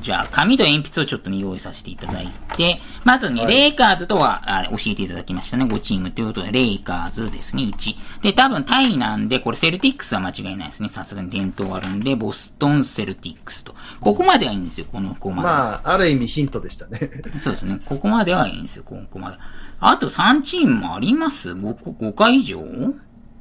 [0.00, 5.64] じゃあ、紙と鉛筆をちょっとね、用意させていただいて、まずね、はいレイカーズとはあ教えていただきましたね。
[5.64, 8.22] 5チームということで、レイカーズですね、1。
[8.22, 10.88] で、多分タイなんで、これセルティックスは間違いないですね。
[10.88, 13.74] さすがに伝統あるんで、ボストンセルティックスと。
[14.00, 15.48] ここまではいいんですよ、この、ここまで。
[15.48, 17.10] まあ、ある意味ヒントでしたね。
[17.38, 17.80] そうですね。
[17.84, 19.38] ここまではいいんですよ、ここまで。
[19.80, 22.62] あと3チームもあります ?5、5回以上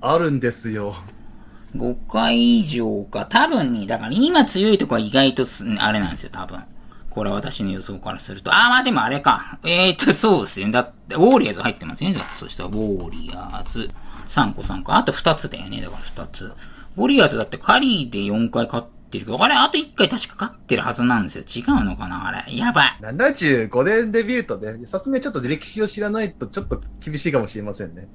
[0.02, 0.95] あるんですよ。
[1.76, 3.26] 5回以上か。
[3.26, 6.60] 多分に、だから今強いとこは意外とす、あれなんですよ、多分。
[7.10, 8.52] これは私の予想からすると。
[8.54, 9.60] あ、まあでもあれか。
[9.64, 10.72] えーと、そうですね。
[10.72, 12.16] だって、ウォーリアーズ入ってますね。
[12.34, 13.90] そしたら、ウォーリアーズ。
[14.28, 14.94] 3個3個。
[14.94, 15.82] あと2つだよね。
[15.82, 16.46] だから2つ。
[16.46, 21.44] ウォーリアーズだってカリーで4回勝ってるけど、あれ、あと1回確か勝ってるはずなんですよ。
[21.44, 22.56] 違うのかなあれ。
[22.56, 22.98] やばい。
[23.02, 28.08] 75年デビュートで、さすがにちょっと歴史を知らないとちょっと厳しいかもしれませんね。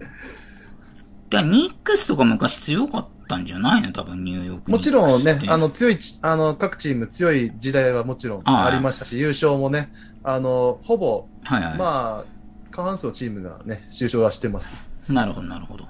[1.32, 3.92] ニックスとか昔強かったんじゃないの？
[3.92, 11.78] 多分ニューヨークもちろんね、あの、の強いち、あの各チーム強い時代はもちろんありましたし、優勝もね、あのほぼ、はいはい。
[11.78, 14.74] まあ、過半数のチームがね、優勝はしてます。
[15.08, 15.86] なるほど、なるほど。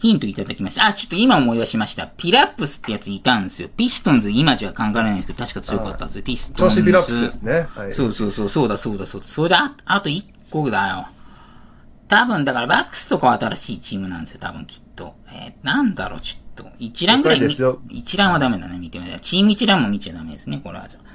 [0.00, 0.86] ヒントいただきました。
[0.86, 2.06] あ、ちょっと今思い出しました。
[2.06, 3.68] ピラップスってやついたんですよ。
[3.68, 6.22] ピストンズ、今じゃ考えられないんですけど、確か強かったんですよ。
[6.22, 6.76] ピストンズ。
[6.76, 7.66] 調子ビラップスですね。
[7.74, 7.94] はい。
[7.94, 9.26] そうそうそう、そうだそうだそうだ。
[9.26, 11.08] それであ、あと1個だよ。
[12.08, 15.14] 多分、だからバックスとかは新しいチームなんですよ、多分きっと。
[15.30, 16.70] えー、なんだろう、ちょっと。
[16.78, 19.20] 一覧ぐらい見了解ですよ一覧はダメだね、見てみたら。
[19.20, 20.88] チーム一覧も見ちゃダメですね、これは。
[20.88, 21.08] じゃあ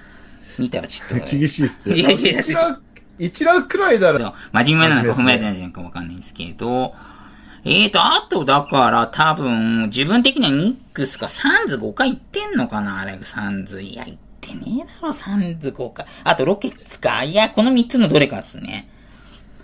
[0.60, 1.26] 見たらちょっと。
[1.26, 1.96] 厳しいですね。
[1.96, 2.82] いやいやいや一覧、
[3.18, 6.96] 一覧くらいなら、ど真面目なのか不真面目なのかわかんないんですけど、
[7.66, 13.82] えーと、あと、だから、多分、自分的にはニックスかサンズ5回行ってんのかなあれ、サンズ。
[13.82, 16.06] いや、行ってねえだろ、サンズ5回。
[16.26, 17.24] あと、ロケッツか。
[17.24, 18.90] いや、この3つのどれかですね。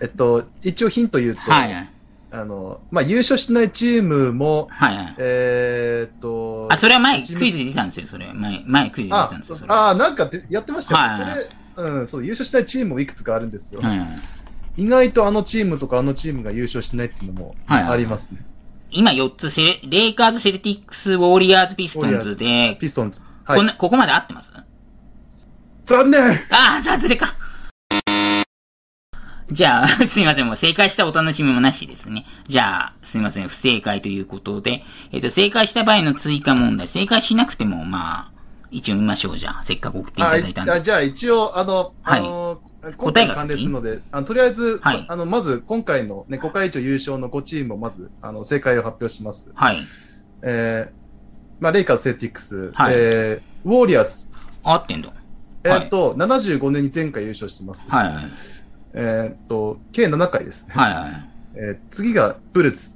[0.02, 1.90] えっと、一応ヒント言うと、はいはい。
[2.32, 5.16] あの、まあ、優勝しないチームも、はいはい。
[5.18, 8.32] えーっと、あ、それは前、クイズで出たんですよ、それ。
[8.34, 9.74] 前、前クイズで出あたんですよ、それ。
[9.74, 13.82] あ、なんかでやってましたよ、はいはいそれ、うん、そう、優勝しないチームもいくつかあるんですよ。
[13.82, 14.08] はいはい。
[14.78, 18.46] 意外とあのチームとかあのチームが優勝しないっていうのもはいはいありますね。
[18.92, 23.22] 今4つセレ、レイカーズ、セルティックス、ウォーリアーズ、ピストンズで、ピストンズ。
[23.44, 23.76] はい。
[23.78, 24.52] ここまで合ってます
[25.86, 27.36] 残念ああ、さずれか。
[29.52, 30.48] じゃあ、すいません。
[30.48, 32.26] もう正解したお楽しみもなしですね。
[32.48, 33.48] じゃあ、すいません。
[33.48, 36.88] 不正解ということで、えっ、と、正解した場合の追加問題。
[36.88, 38.32] 正解しなくても、まあ、
[38.70, 39.38] 一応見ましょう。
[39.38, 40.72] じゃあ、せっかく送っていあただいたんで。
[40.72, 49.52] あじゃあ一応、あの、はいあの、今答えが関連するので、あのとりあえず、はいあの、まず今回のね、5回以上優勝の5チームをまず、あの、正解を発表します。
[49.56, 49.78] はい。
[50.44, 50.92] えー、
[51.60, 54.28] まあ、レイカーズ、セルティックス、はいえー、ウォーリアーズ、
[54.64, 55.12] 合ってんだ。
[55.64, 57.90] えーっと、75年に前回優勝してます。
[57.90, 58.26] はいはい。
[58.94, 60.74] えーっと、計7回ですね。
[60.76, 61.30] はいはい。
[61.56, 62.94] えー次がブルズ。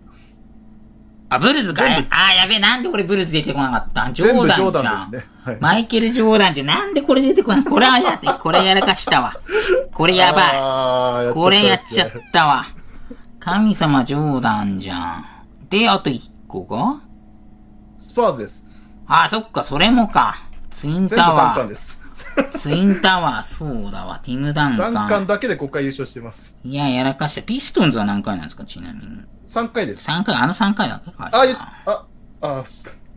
[1.30, 1.94] あ、ブルズかい？
[1.96, 4.12] 全部ああ、やべえ、なんでこれブルズ出てこなかった？
[4.14, 4.96] ジョ全部ジョーーダンじゃん。
[4.96, 5.32] ダンですね。
[5.44, 5.58] はい。
[5.60, 7.64] マイケル・ジョーダンじゃん、なんでこれ出てこない？
[7.64, 9.36] これはやって、これやらかしたわ。
[9.94, 11.24] これやばい。
[11.26, 12.66] ばいこれやっちゃったわ。
[13.40, 15.26] 神様ジョーダンじゃん。
[15.70, 17.02] で、あと1個が？
[17.98, 18.68] スパーズです。
[19.08, 20.38] あ、そっか、それもか。
[20.70, 22.02] ツイン全部タダンカンワです。
[22.38, 22.50] ー。
[22.58, 24.20] ツインタワー、そうだわ。
[24.24, 25.24] ティム・ダンダンカカン。
[25.24, 26.58] ンだけで5回優勝してます。
[26.64, 27.42] いや、やらかした。
[27.42, 29.22] ピストンズは何回なんですか、ちなみに。
[29.48, 30.10] 3回です。
[30.10, 31.30] 3回、あの3回だけか。
[31.32, 31.44] あ、
[31.86, 32.06] あ、
[32.42, 32.64] あ、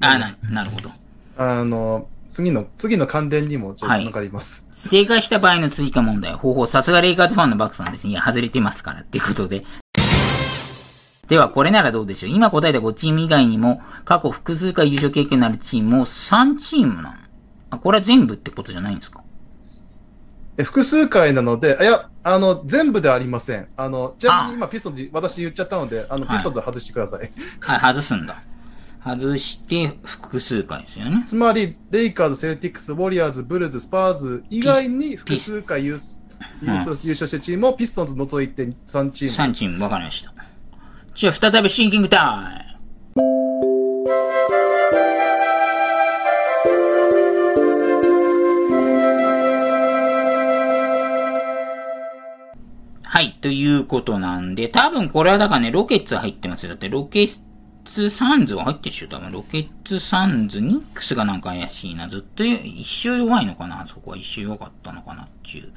[0.00, 0.90] あ、な、なるほど。
[1.38, 4.66] あの、次の、次の関連にもちょっはいとわかります。
[4.72, 6.34] 正解した場合の追加問題。
[6.34, 8.12] 方法、さすがレイカーズファンのバックさんですね。
[8.12, 9.64] いや、外れてますからっていうことで。
[11.28, 17.14] では、これならどうでしょう今答えた5チーム以外にも、過去複数回優勝経験のあるチームも3チームなの。
[17.70, 19.22] あ、これは全部ってことじゃないんですか？
[20.58, 23.68] え複数回なので、あいや、あの、全部ではありません。
[23.76, 27.30] あの、ちなみあに今ピストンズ、私言っちゃったので、あの、はいピストンズ外してください。
[27.60, 28.40] はい、外すんだ。
[29.04, 31.22] 外して、複数回ですよね。
[31.26, 35.98] つまり、レイカーズ、セルティックス、ウォリアーズ、ブルズ、スパーズ以外に複数回優
[36.62, 39.50] 優勝優勝したチームをピストンズ除いて3チーム。
[39.50, 40.32] 3チーム、わかりました。
[41.14, 42.75] じゃあ再びシンキングタイム。
[53.32, 56.70] ということなんで、多分これはだからね、ロケッツ入ってますよ。
[56.70, 57.40] だってロケッ
[57.84, 62.08] ツサンズは入ってるでしょ多分ロケッツサンズ、ニックスがなんか怪しいな。
[62.08, 65.72] ずっと一周弱いのかなそこは一周弱かったのかなっていう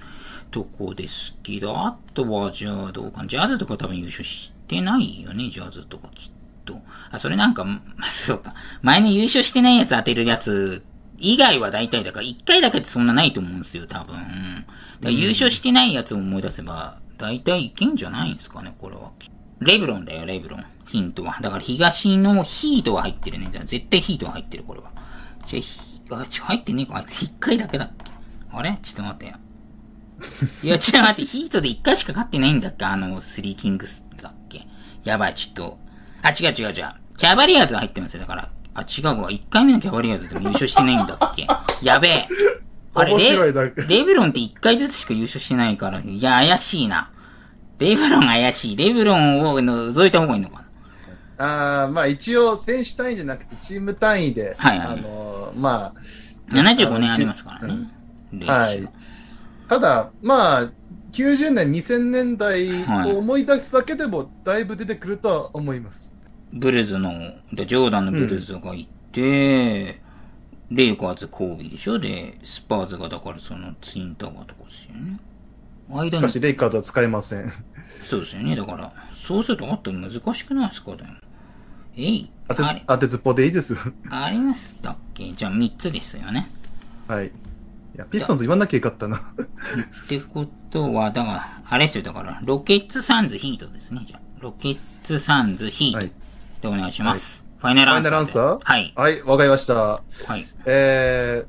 [0.51, 3.25] とこですけど、あとはじゃあどうか。
[3.25, 6.31] ジャズとか多分優勝してないよね、ジャズとかきっ
[6.65, 6.79] と。
[7.11, 7.81] あ、それなんか、ま、
[8.11, 8.53] そうか。
[8.81, 10.83] 前に優勝してないやつ当てるやつ
[11.19, 14.65] 以外は大体だから、一回だけってそんなないと思うんですよ、多分。
[15.11, 19.11] 優勝してないやつを思い出せば、大体いけんじゃないんですかね、これは。
[19.59, 20.65] レブロンだよ、レブロン。
[20.87, 21.37] ヒントは。
[21.41, 23.47] だから東のヒートは入ってるね。
[23.51, 24.89] じゃあ絶対ヒートは入ってる、これは。
[25.45, 26.95] じゃあ、あ、ちょ、入ってねえか。
[26.97, 28.11] あいつ一回だけだっけ？
[28.51, 28.79] あれ？
[28.81, 29.33] ちょっと待ってよ。
[30.63, 32.85] いや、 ちょっと待って、ヒートで一回しか勝ってないんだっけ？
[32.85, 34.65] あの、スリーキングスだっけ？
[35.03, 35.77] やばい、ちょっと。
[36.23, 36.93] あ、違う違う違う。
[37.17, 38.49] キャバリアーズが入ってますよ、だから。
[38.73, 39.29] あ、違うわ。
[39.29, 41.45] 一回目のキャバリアーズでも優勝してないんだっけ？
[41.83, 42.27] やべえ。
[42.93, 47.11] あれ、レレブロンって一回ずつしか優勝してないから、いや、怪しいな。
[47.77, 48.75] レブロン怪しい。
[48.75, 50.65] レブロンを除いた方がいいのかな。
[51.41, 55.93] あーまあ一応選手単位じゃなくてチーム単位で、はいはいあのーま
[56.51, 57.89] 75年ありますからね。
[58.33, 58.89] 歴あ、はい。
[59.67, 60.69] ただ、まあ、
[61.11, 62.67] 90年、2000年代
[63.07, 66.15] を思い出すだけでも、だいぶ出てくるとは思います。
[66.51, 67.13] ブルズの、
[67.53, 70.01] でジョーダンのブルズがいて、
[70.71, 75.19] レイカーズ、コービーでしょで、スパーズがだからそのツインタワーとかですよね。
[75.89, 77.51] 間にしか、し、レイカーズは使えません。
[78.05, 78.55] そうですよね。
[78.55, 81.09] だから、そうするとあと難しくないですかでも。
[81.97, 83.75] えい、当て当てずっぽでいいです。
[84.09, 85.31] ありましたっけ？
[85.33, 86.47] じゃあ3つですよね。
[87.07, 87.27] はい。
[87.27, 87.31] い
[87.95, 89.17] や、ピストンズ言わなきゃよかったな。
[89.17, 94.19] ってことは、だから、あれですよ、だから、ロケッツサンズヒートですね、じゃあ。
[94.39, 96.11] ロケッツサンズヒートはい
[96.61, 97.38] でお願いします。
[97.59, 98.09] ファイナルアンサーで。
[98.09, 98.59] ナルアンサー？
[98.63, 98.93] はい。
[98.95, 99.73] はい、わかりました。
[99.75, 100.01] は
[100.37, 100.45] い。
[100.65, 101.45] え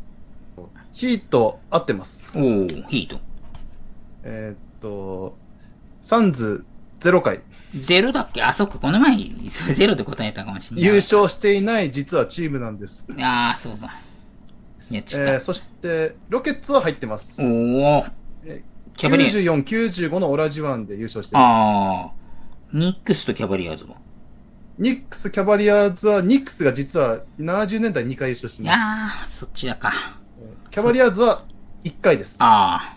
[0.57, 2.31] ー、ヒート合ってます。
[2.35, 3.21] おー、ヒート。
[4.25, 5.37] えーっと、
[6.01, 6.65] サンズ
[7.01, 7.41] 0回。
[7.77, 8.43] ゼロだっけ？
[8.43, 9.17] あ、そっか、この前、
[9.75, 10.91] ゼロで答えたかもしれない。
[10.91, 13.07] 優勝していない実はチームなんです。
[13.21, 13.95] ああ、そうだ。
[14.91, 15.33] やっちゃった。
[15.35, 17.41] えー、そして、ロケッツは入ってます。
[17.41, 18.11] おー、
[18.47, 18.65] え
[18.97, 19.39] キャバリアーズ。
[19.39, 19.65] 94、
[20.09, 22.11] 95のオラジュワンで優勝してまああ、
[22.73, 23.95] ニックスとキャバリアーズは？
[24.81, 24.83] す。
[24.83, 28.79] ニックス、キャバリアーズは、ニックスが実は70年代2回優勝しています。
[28.79, 29.93] やー、そっちだか。
[30.71, 31.43] キャバリアーズは
[31.85, 32.37] 1回です。
[32.41, 32.81] あ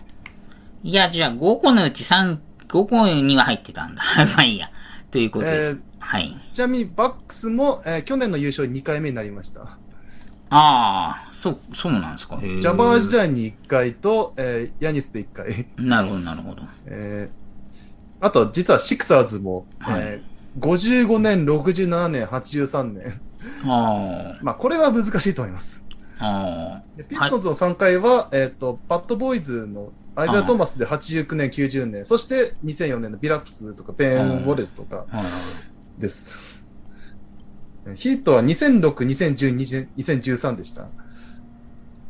[0.82, 4.02] いや、じゃあ5個のうち3、5個には入ってたんだ。
[4.36, 4.70] まあいいや。
[5.10, 5.76] ということです。
[5.76, 6.36] えーはい。
[6.52, 9.62] ちなみに、バックスも、えー去年の優勝2回目になりました。
[9.62, 9.76] あ
[10.50, 12.36] あ、そう、そうなんですか。
[12.36, 15.66] へージャバー時代に1回と、えーヤニスで1回。
[15.78, 16.62] なるほど、なるほど。
[16.86, 17.44] えー
[18.24, 23.20] あと、実はシクサーズも、はいえー55年、67年、83年。
[23.64, 25.84] あまあ、これは難しいと思います。
[26.18, 35.06] あ、あでピストンズの3回は、えっ、と、バッドボーイズのアイザイア・トーマスで89年、90年、そして2004年のビラップスとか、ベン・ウォレスとか。
[35.98, 36.32] です。
[37.94, 40.88] ヒートは2006、2010、2013でした。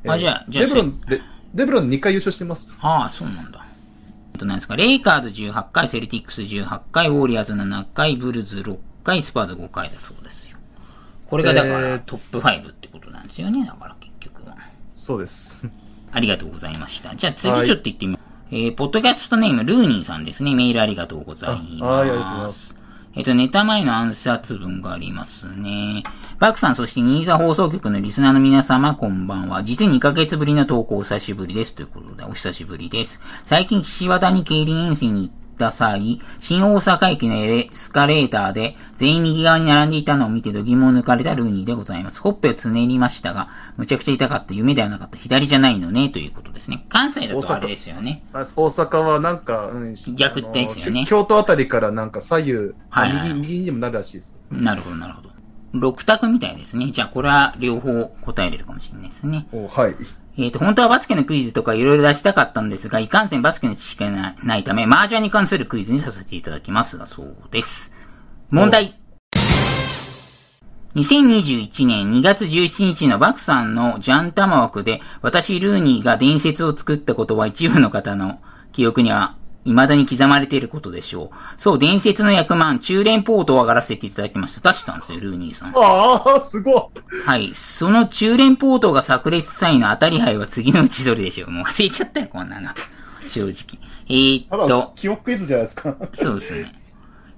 [0.07, 1.21] あじゃあじゃあデブロン、で
[1.55, 2.77] デブロン2回優勝してます。
[2.81, 3.67] ああ、そうなんだ。
[4.35, 10.57] あと何ですか、レイカーズ18回、セルティックス18回、ウォリアーズ7回、ブルズ6回、スパーズ5回だそうですよ。
[11.27, 14.57] これがだから、えートップ5ってことなんですよね、だから結局は。
[14.97, 15.65] そうです。
[16.11, 17.15] ありがとうございました。
[17.15, 18.25] じゃあ次はいちょっと行ってみよう。
[18.51, 20.55] えー、ポッドキャストネーム、ルーニーさんですね。
[20.57, 21.85] メールありがとうございます。
[21.85, 22.77] あはいありがとうございます。
[23.17, 26.03] えっと、ネタ前の暗殺文がありますね。
[26.41, 29.63] バクさん、そしてニーザ放送局のリスナーの皆様、こんばんは。
[29.63, 31.77] 実に2ヶ月ぶりの投稿お久しぶりです。
[31.77, 33.21] ということで、お久しぶりです。
[33.45, 42.21] 最近、岸和田に競輪遠征に行ってた際、新大阪駅のエスカレーターで、全員右側に並んでいたのを見て度肝を抜かれたルーニーでございます。
[42.21, 44.55] ほっぺをつねりましたが、むちゃくちゃ痛かった。
[44.55, 45.17] 夢ではなかった。
[45.17, 46.85] 左じゃないのね、ということですね。
[46.89, 48.25] 関西だとあれですよね。
[48.33, 52.53] あ大阪はなんか、うん、逆ですよね京都あたりからなんか左右、
[52.91, 54.39] はいはい右、右にもなるらしいです。
[54.51, 55.35] なるほど、なるほど。
[55.75, 56.91] 6択みたいですね。
[56.91, 59.47] じゃあ、これは両方答えれるかもしれないですね。
[59.53, 59.95] おはい。
[60.37, 67.93] えっ、と、本当はバスケのクイズとかいろいろ出したかったんですが、いかんせんバスケの知識がなないため、麻雀に関するクイズにさせていただきますだそうです。
[68.51, 68.99] 問題。
[70.97, 78.41] 2021年2月17日のバクさんのジャンタマ枠で、私ルーニーが伝説を作ったことは一部の方の
[78.73, 81.31] 記憶には未だに刻まれていることでしょう。
[81.57, 84.73] そう、伝説の役満、中連ポートを上がらせていただきました。
[84.73, 85.73] 出したんですよ、ルーニーさん。
[85.75, 87.21] ああ、すごい。
[87.27, 87.55] はい。
[87.55, 92.71] その中連ポートが炸裂際の当たり牌は次のうちどれでしょうもう忘れちゃったよ、こんなの。
[93.27, 93.79] 正直。
[94.09, 95.97] えー、っと、記憶クイズじゃないですか。
[96.15, 96.73] そうですね。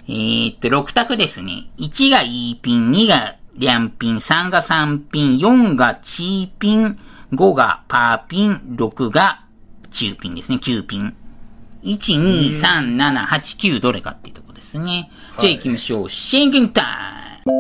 [0.09, 1.69] えー、っと、6択ですね。
[1.79, 6.99] 1が E ピン、2がリャンピン、3が3ピン、4がチーピン、
[7.33, 9.45] 5がパーピン、6が
[9.91, 11.17] 中ピンですね、9ピン。
[11.87, 15.09] 1、2、3、7、8、9どれかっていうとこですね。
[15.39, 16.11] じゃあ行きましょう。
[16.11, 17.57] シェンゲンタイム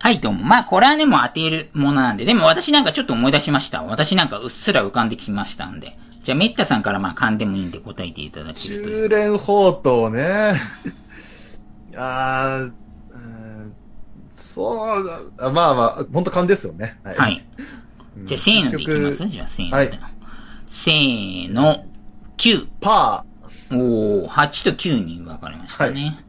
[0.00, 0.42] はい、どうも。
[0.42, 2.24] まあ、これはね、もう当てるものなんで。
[2.24, 3.84] でも私なんかちょっと思い出しました。
[3.84, 5.96] 私なんかうっすら浮かんできましたんで。
[6.24, 8.90] じゃあ、メッタさんからまあ、勘でもいいんで答えていただけると。
[8.90, 10.60] 中連宝刀ね。
[11.96, 12.83] あー、うん
[14.34, 15.06] そう
[15.38, 16.98] だ、あまあまあ、本当勘ですよね。
[17.04, 17.16] はい。
[17.16, 17.46] はい。
[18.18, 19.26] うんじゃあ、せーのでいきます？
[19.26, 19.76] じゃあ、せーので。
[19.76, 20.00] はい
[20.66, 21.86] せーの、
[22.36, 22.66] 9。
[22.80, 23.24] パ
[23.70, 26.24] おー、8と9に分かれましたね。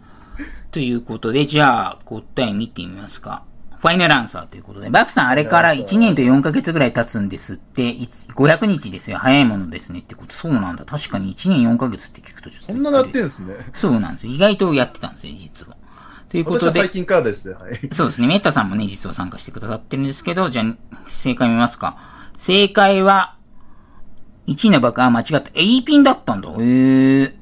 [0.72, 3.44] ということで、じゃあ、答え見てみますか。
[3.82, 4.90] ファイナルアンサーということで。
[4.90, 9.18] バクさん、あれから1年と4ヶ月ぐらい経つんですって、いつ500日ですよ。
[9.18, 10.34] 早いものですねってこと。
[10.34, 10.86] そうなんだ。
[10.86, 12.74] 確かに1年4ヶ月って聞くとちょっー、と。
[12.74, 13.56] そんななってんすね。
[13.74, 14.34] そうなんですよ。
[14.34, 15.78] 意外とやってたんですよ、実は。
[16.30, 16.90] ということで最。
[16.90, 17.56] 近からですね。
[17.56, 17.80] はい。
[17.92, 18.28] そうですね。
[18.28, 20.76] メッタさんもね、実は参加してくださってるんですけど、じゃあ、
[21.08, 21.98] 正解見ますか。
[22.38, 23.36] 正解は、
[24.48, 25.50] 1位の爆破間違った。
[25.54, 26.50] え、E ピンだったんだ。
[26.50, 26.54] へ
[27.22, 27.36] え。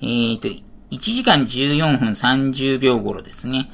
[0.00, 0.62] えーと、1
[0.98, 3.70] 時間14分30秒頃ですね。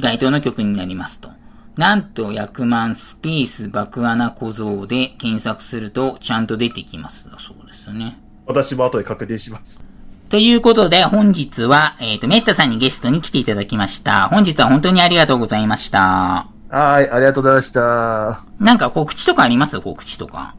[0.00, 1.30] 該当の曲になりますと。
[1.76, 8.18] なんと、薬満スペース爆穴小僧で検索するとちゃんと出てきますだそうですね。
[8.46, 9.84] 私も後で確認します。
[10.28, 14.28] ということで、本日は、えっ、と、メッタさんにゲストに来ていただきました。
[14.28, 16.48] 本日は本当にありがとうございました。
[16.68, 18.42] はい、ありがとうございました。
[18.58, 19.80] なんか告知とかあります？
[19.80, 20.56] 告知とか。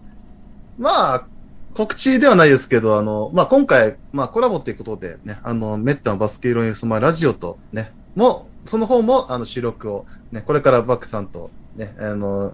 [0.78, 1.26] まあ、
[1.74, 12.54] 告知ではないですけど、あの、まあ、今回、まあ、コラボっていうことでね、あの、メッタのバスケ色に染まるラジオとね、も、その方も、あの、収録を、ね、これからバックさんと、ね、あの、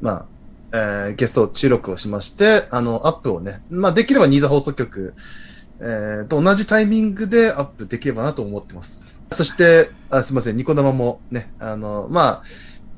[0.00, 0.24] まあ、
[0.72, 5.12] えーゲスト収録をしまして、あの、アップをね、まあ、できればニーザ放送局、
[5.86, 9.14] えーと同じタイミングでアップできればなと思ってます。
[9.30, 12.42] そして、あすみません、ニコ生もね、あの、まあ、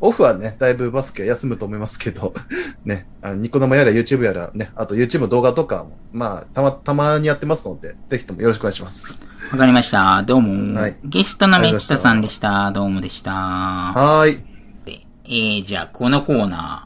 [0.01, 2.35] オフはね、だいぶバスケ休むと思いますけど、
[2.85, 9.21] ね、あのニコ生やら YouTube やらね、あと YouTube の動画とかも、まあ、たま、たまにやってますので、ぜひともよろしくお願いします。
[9.51, 10.23] わかりました。
[10.25, 10.79] どうも。
[10.79, 12.71] はいゲストのメッタさんでした。
[12.73, 13.33] どうもでした。
[13.33, 14.45] はーい。
[14.85, 16.86] でえー、じゃあ、このコーナ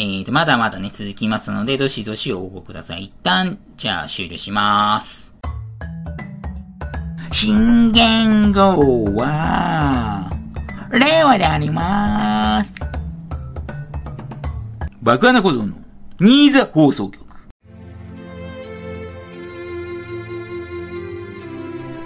[0.00, 3.06] えーと、まだまだね、続きますので、どしどし応募ください。
[3.06, 5.36] 一旦、じゃあ、終了します。
[7.32, 10.30] 新元号は、
[10.92, 12.76] 令和であります。
[15.02, 15.74] 爆穴小僧の、
[16.20, 17.26] ニーザ放送局。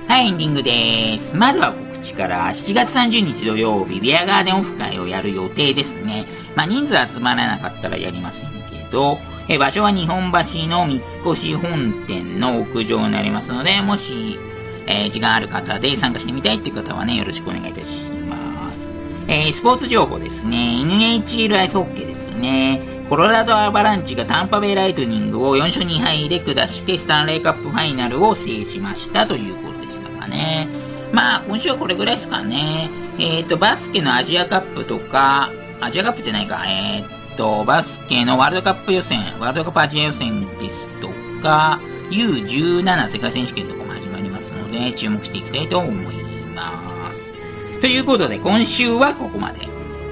[0.09, 1.37] はい、エンディングです。
[1.37, 6.27] まずは告知から、7月30日土曜日、ビアガーデンオフ会をやる予定ですね。
[6.55, 14.39] まあ、人数集まらなかったらやりませんけど、え場所は日本橋の三越本店の屋上になりますので、もし、
[14.87, 17.91] えー時間ある方で参加してみたいっていう方はね、よろしくお願いいたし
[18.29, 18.93] ます。
[19.29, 20.57] えースポーツ情報ですね。
[20.85, 22.81] NHL アイスホッケーですね。
[23.09, 30.82] コロラドアバランチがタンパベイライトニングを4勝2敗で下して、スタンレーカップファイナルを制しましたということでしたかね。
[31.13, 32.91] まあ、今週はこれぐらいですかね。
[33.19, 35.51] えっ、と、バスケのアジアカップとか、
[35.81, 37.05] アジアカップじゃないか、えっ、
[37.37, 41.09] と、バスケのワールドカップ予選、ワールドカップアジア予選ですと
[41.43, 41.79] か、
[42.11, 46.15] U17 世界選手権とかも始まりますので、注目していきたいと思い
[46.55, 47.33] ます。
[47.81, 49.69] ということで、今週はここまで。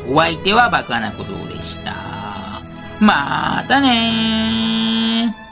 [0.09, 1.95] お相手は爆穴小僧でした。
[2.99, 5.50] またねー